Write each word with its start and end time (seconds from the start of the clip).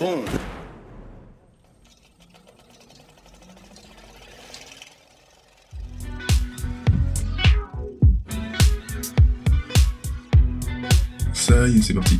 Ça 0.00 0.08
y 11.68 11.76
est, 11.76 11.82
c'est 11.82 11.92
parti. 11.92 12.18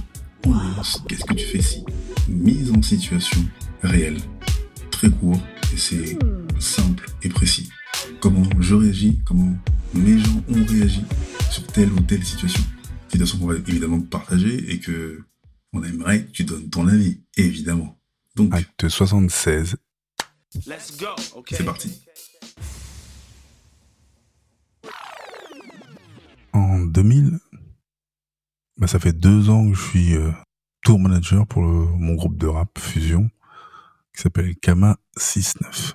Qu'est-ce 1.09 1.25
que 1.25 1.33
tu 1.33 1.47
fais 1.47 1.63
si 1.63 1.83
Mise 2.29 2.71
en 2.71 2.83
situation 2.83 3.41
réelle. 3.83 4.19
Très 4.91 5.09
court 5.09 5.41
et 5.73 5.79
c'est 5.79 6.19
simple 6.59 7.07
et 7.23 7.31
précis. 7.31 7.71
Comment 8.21 8.43
je 8.59 8.75
réagis, 8.75 9.21
comment 9.25 9.57
mes 9.95 10.19
gens 10.19 10.45
ont 10.51 10.65
réagi 10.69 11.03
sur 11.51 11.67
telle 11.69 11.91
ou 11.93 12.01
telle 12.01 12.25
situation. 12.25 12.63
Situation 13.09 13.39
qu'on 13.39 13.47
va 13.47 13.57
évidemment 13.67 14.01
partager 14.01 14.71
et 14.71 14.81
que 14.81 15.25
on 15.73 15.83
aimerait 15.83 16.25
que 16.27 16.31
tu 16.33 16.45
donnes 16.45 16.69
ton 16.71 16.87
avis, 16.89 17.23
évidemment. 17.37 17.99
Donc, 18.37 18.55
Acte 18.55 18.89
76. 18.89 19.77
Let's 20.67 20.97
go. 20.99 21.07
Okay. 21.37 21.57
c'est 21.57 21.65
parti. 21.65 22.03
En 26.53 26.81
2000, 26.81 27.39
bah, 28.77 28.87
ça 28.87 28.99
fait 28.99 29.13
deux 29.13 29.51
ans 29.51 29.69
que 29.71 29.75
je 29.77 29.83
suis 29.89 30.17
euh, 30.17 30.33
tour 30.83 30.99
manager 30.99 31.47
pour 31.47 31.63
le- 31.63 31.87
mon 31.87 32.15
groupe 32.15 32.37
de 32.37 32.47
rap 32.49 32.77
Fusion, 32.79 33.31
qui 34.15 34.23
s'appelle 34.23 34.57
Kama 34.57 34.97
69. 35.17 35.95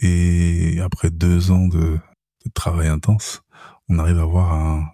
Et 0.00 0.80
après 0.82 1.10
deux 1.10 1.50
ans 1.50 1.68
de, 1.68 1.98
de 2.44 2.50
travail 2.52 2.88
intense, 2.88 3.42
on 3.88 3.98
arrive 3.98 4.18
à 4.18 4.22
avoir 4.22 4.52
un, 4.52 4.88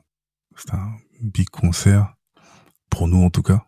c'est 0.56 0.74
un 0.74 0.94
big 1.20 1.48
concert, 1.48 2.14
pour 2.90 3.08
nous 3.08 3.22
en 3.24 3.30
tout 3.30 3.42
cas, 3.42 3.64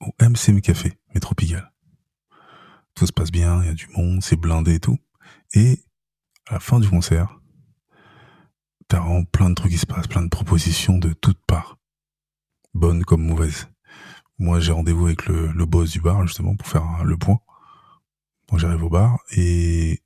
au 0.00 0.14
MCM 0.20 0.60
Café, 0.60 0.98
Métro 1.14 1.34
Pigalle. 1.34 1.72
Tout 2.94 3.06
se 3.06 3.12
passe 3.12 3.30
bien, 3.30 3.62
il 3.62 3.66
y 3.66 3.70
a 3.70 3.74
du 3.74 3.88
monde, 3.96 4.22
c'est 4.22 4.36
blindé 4.36 4.74
et 4.74 4.80
tout. 4.80 4.98
Et 5.54 5.84
à 6.48 6.54
la 6.54 6.60
fin 6.60 6.80
du 6.80 6.88
concert, 6.88 7.40
t'as 8.88 9.02
plein 9.32 9.50
de 9.50 9.54
trucs 9.54 9.72
qui 9.72 9.78
se 9.78 9.86
passent, 9.86 10.08
plein 10.08 10.22
de 10.22 10.28
propositions 10.28 10.98
de 10.98 11.12
toutes 11.12 11.44
parts. 11.46 11.78
Bonnes 12.74 13.04
comme 13.04 13.22
mauvaises. 13.22 13.68
Moi, 14.38 14.58
j'ai 14.60 14.72
rendez-vous 14.72 15.06
avec 15.06 15.26
le, 15.26 15.52
boss 15.66 15.90
du 15.90 16.00
bar, 16.00 16.26
justement, 16.26 16.56
pour 16.56 16.66
faire 16.66 17.04
le 17.04 17.16
point. 17.16 17.38
J'arrive 18.56 18.82
au 18.82 18.90
bar 18.90 19.20
et 19.30 20.02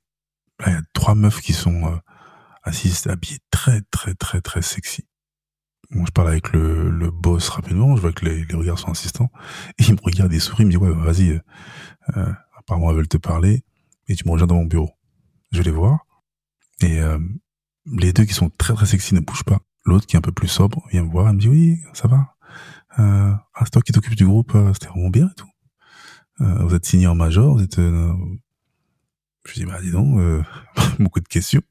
là, 0.59 0.67
il 0.67 0.73
y 0.73 0.75
a 0.75 0.81
trois 0.93 1.15
meufs 1.15 1.41
qui 1.41 1.51
sont 1.51 1.87
euh, 1.87 1.97
assises, 2.61 3.07
habillées 3.07 3.39
très, 3.49 3.81
très, 3.89 4.13
très, 4.13 4.39
très 4.39 4.61
sexy. 4.61 5.07
Moi, 5.91 6.05
je 6.07 6.11
parle 6.11 6.29
avec 6.29 6.51
le, 6.51 6.89
le 6.89 7.11
boss 7.11 7.49
rapidement, 7.49 7.95
je 7.95 8.01
vois 8.01 8.11
que 8.11 8.25
les, 8.25 8.45
les 8.45 8.55
regards 8.55 8.79
sont 8.79 8.89
insistants. 8.89 9.31
Et 9.77 9.83
il 9.87 9.93
me 9.93 10.01
regarde, 10.01 10.33
il 10.33 10.41
sourit, 10.41 10.63
il 10.63 10.67
me 10.67 10.71
dit, 10.71 10.77
ouais, 10.77 10.93
bah, 10.93 11.11
vas-y, 11.11 11.31
euh, 11.31 11.39
euh, 12.17 12.33
apparemment, 12.57 12.89
elles 12.89 12.97
veulent 12.97 13.07
te 13.07 13.17
parler 13.17 13.63
et 14.07 14.15
tu 14.15 14.25
me 14.25 14.31
rejoins 14.31 14.47
dans 14.47 14.55
mon 14.55 14.65
bureau. 14.65 14.91
Je 15.51 15.59
vais 15.59 15.63
les 15.63 15.71
voir. 15.71 16.05
Et 16.81 16.99
euh, 16.99 17.19
les 17.85 18.13
deux 18.13 18.25
qui 18.25 18.33
sont 18.33 18.49
très 18.49 18.73
très 18.73 18.85
sexy 18.85 19.13
ne 19.13 19.19
bougent 19.19 19.43
pas. 19.43 19.59
L'autre 19.85 20.07
qui 20.07 20.15
est 20.15 20.19
un 20.19 20.21
peu 20.21 20.31
plus 20.31 20.47
sobre 20.47 20.83
vient 20.91 21.03
me 21.03 21.11
voir, 21.11 21.27
elle 21.27 21.35
me 21.35 21.39
dit 21.39 21.47
oui, 21.47 21.79
ça 21.93 22.07
va. 22.07 22.35
Euh, 22.99 23.33
ah, 23.53 23.61
c'est 23.63 23.71
toi 23.71 23.81
qui 23.81 23.91
t'occupes 23.91 24.15
du 24.15 24.25
groupe, 24.25 24.55
euh, 24.55 24.73
c'était 24.73 24.87
vraiment 24.87 25.09
bien 25.09 25.27
et 25.27 25.35
tout. 25.35 25.49
Euh, 26.41 26.65
vous 26.65 26.75
êtes 26.75 26.85
signé 26.85 27.07
en 27.07 27.15
major, 27.15 27.55
vous 27.55 27.63
êtes... 27.63 27.77
Je 27.77 29.53
dis 29.53 29.65
bah 29.65 29.79
dis 29.79 29.91
donc, 29.91 30.19
beaucoup 30.99 31.19
de 31.19 31.27
questions. 31.27 31.61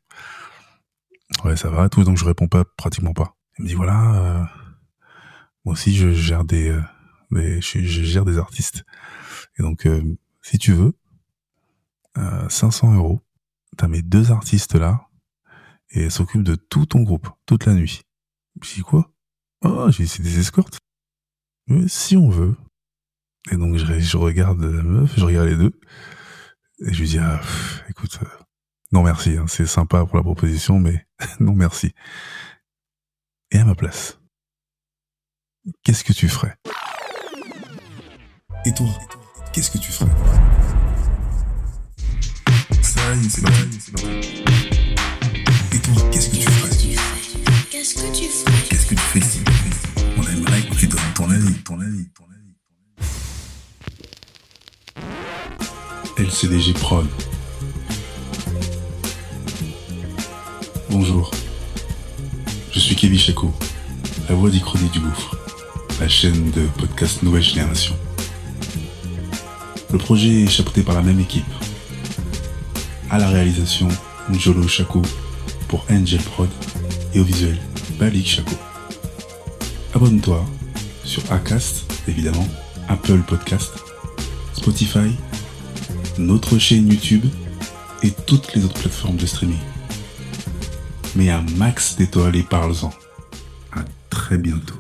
Ouais, 1.45 1.57
ça 1.57 1.71
va, 1.71 1.87
et 1.87 1.89
tout, 1.89 2.05
donc 2.05 2.17
je 2.17 2.25
réponds 2.25 2.47
pas 2.47 2.65
pratiquement 2.65 3.13
pas. 3.13 3.35
Elle 3.57 3.65
me 3.65 3.69
dit 3.69 3.75
voilà, 3.75 4.15
euh, 4.15 4.45
moi 5.65 5.73
aussi 5.75 5.95
je 5.95 6.13
gère 6.13 6.45
des, 6.45 6.71
euh, 6.71 6.83
des 7.31 7.61
je, 7.61 7.81
gère 7.81 8.25
des 8.25 8.39
artistes. 8.39 8.85
Et 9.59 9.63
donc 9.63 9.87
euh, 9.87 10.03
si 10.43 10.59
tu 10.59 10.73
veux, 10.73 10.95
euh, 12.19 12.49
500 12.49 12.95
euros, 12.95 13.21
t'as 13.77 13.89
mes 13.89 14.03
deux 14.03 14.33
artistes 14.33 14.75
là, 14.75 15.09
et 15.91 16.05
elle 16.05 16.11
s'occupe 16.11 16.43
de 16.43 16.55
tout 16.55 16.87
ton 16.87 17.03
groupe, 17.03 17.29
toute 17.47 17.67
la 17.67 17.75
nuit. 17.75 18.03
Je 18.63 18.75
dis 18.75 18.83
quoi? 18.83 19.11
Oh, 19.63 19.91
j'ai 19.91 20.07
c'est 20.07 20.23
des 20.23 20.39
escortes. 20.39 20.79
Mais 21.67 21.89
si 21.89 22.17
on 22.17 22.29
veut. 22.29 22.57
Et 23.51 23.57
donc 23.57 23.77
je, 23.77 23.99
je 23.99 24.17
regarde 24.17 24.63
la 24.63 24.83
meuf, 24.83 25.13
je 25.17 25.25
regarde 25.25 25.49
les 25.49 25.57
deux, 25.57 25.79
et 26.81 26.93
je 26.93 27.01
lui 27.01 27.09
dis 27.09 27.19
ah, 27.19 27.41
écoute, 27.91 28.19
euh, 28.23 28.27
non 28.93 29.03
merci, 29.03 29.37
hein, 29.37 29.47
c'est 29.49 29.67
sympa 29.67 30.05
pour 30.07 30.17
la 30.17 30.23
proposition, 30.23 30.79
mais 30.79 31.07
non 31.41 31.55
merci. 31.55 31.93
Et 33.55 33.59
à 33.59 33.65
ma 33.65 33.77
place, 33.77 34.19
qu'est-ce 35.85 36.03
que 36.03 36.13
tu 36.13 36.29
ferais? 36.29 36.57
Et 38.67 38.75
toi, 38.75 38.89
qu'est-ce 39.53 39.71
que 39.71 39.79
tu 39.79 39.93
ferais? 39.93 40.11
Ça 42.83 43.15
y 43.15 43.25
est, 43.25 43.29
c'est. 43.29 43.43
Et 45.73 45.79
toi, 45.79 45.95
qu'est-ce 46.11 46.31
que 46.31 46.37
tu 46.37 46.51
ferais? 46.51 46.71
Qu'est-ce 47.71 47.95
que 47.95 48.13
tu 48.13 48.25
ferais? 48.25 48.69
Qu'est-ce 48.69 48.87
que 48.87 48.95
tu 48.97 49.01
fais 49.01 49.21
si 49.21 49.45
On 50.17 50.27
aimerait 50.27 50.63
que 50.63 50.75
tu 50.75 50.89
donnes 50.89 51.01
ton 51.15 51.31
avis, 51.31 51.55
ton 51.63 51.79
avis, 51.79 52.09
ton 52.11 52.25
avis. 52.25 52.57
LCDG 56.19 56.73
Prod. 56.73 57.07
Bonjour. 60.91 61.31
Je 62.85 62.89
suis 62.89 62.97
Kevin 62.97 63.19
Chaco, 63.19 63.51
la 64.29 64.35
voix 64.35 64.51
d'Ichronie 64.51 64.91
du 64.91 65.01
Gouffre, 65.01 65.35
la 66.01 66.07
chaîne 66.07 66.51
de 66.51 66.67
podcast 66.77 67.23
Nouvelle 67.23 67.43
Génération. 67.43 67.97
Le 69.91 69.97
projet 69.97 70.43
est 70.43 70.51
chapeauté 70.51 70.83
par 70.83 70.95
la 70.95 71.01
même 71.01 71.19
équipe. 71.19 71.47
À 73.09 73.17
la 73.17 73.29
réalisation, 73.29 73.89
Njolo 74.29 74.69
Chaco 74.69 75.01
pour 75.67 75.87
Angel 75.91 76.21
Prod 76.21 76.51
et 77.15 77.21
au 77.21 77.25
visuel, 77.25 77.59
Balik 77.99 78.29
Chaco. 78.29 78.55
Abonne-toi 79.95 80.45
sur 81.05 81.23
Acast, 81.33 81.91
évidemment, 82.07 82.47
Apple 82.89 83.23
Podcast, 83.27 83.73
Spotify, 84.53 85.17
notre 86.19 86.59
chaîne 86.59 86.93
YouTube 86.93 87.25
et 88.03 88.11
toutes 88.11 88.55
les 88.55 88.63
autres 88.63 88.79
plateformes 88.79 89.17
de 89.17 89.25
streaming. 89.25 89.57
Mets 91.17 91.31
un 91.31 91.43
max 91.57 91.97
d'étoiles 91.97 92.37
et 92.37 92.43
parle-en. 92.43 92.91
À 93.73 93.85
très 94.11 94.37
bientôt. 94.37 94.75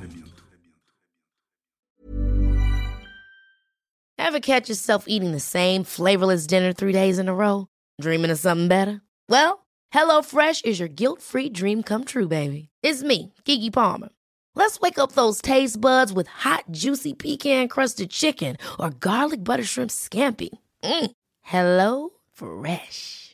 Ever 4.18 4.40
catch 4.40 4.68
yourself 4.68 5.04
eating 5.06 5.32
the 5.32 5.40
same 5.40 5.84
flavorless 5.84 6.46
dinner 6.46 6.72
three 6.72 6.92
days 6.92 7.20
in 7.20 7.28
a 7.28 7.34
row? 7.34 7.68
Dreaming 8.00 8.32
of 8.32 8.38
something 8.38 8.66
better? 8.68 9.00
Well, 9.28 9.64
HelloFresh 9.94 10.64
is 10.64 10.80
your 10.80 10.88
guilt-free 10.88 11.50
dream 11.50 11.82
come 11.82 12.04
true, 12.04 12.26
baby. 12.26 12.68
It's 12.82 13.02
me, 13.04 13.32
Kiki 13.44 13.70
Palmer. 13.70 14.08
Let's 14.56 14.80
wake 14.80 14.98
up 14.98 15.12
those 15.12 15.40
taste 15.40 15.80
buds 15.80 16.12
with 16.12 16.26
hot, 16.26 16.64
juicy 16.70 17.12
pecan-crusted 17.14 18.10
chicken 18.10 18.56
or 18.80 18.90
garlic 18.90 19.44
butter 19.44 19.64
shrimp 19.64 19.90
scampi. 19.90 20.50
Mm. 20.82 21.10
Hello 21.42 22.10
Fresh. 22.32 23.33